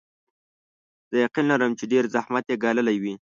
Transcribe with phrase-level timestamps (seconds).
[1.09, 3.13] زه یقین لرم چې ډېر زحمت یې ګاللی وي.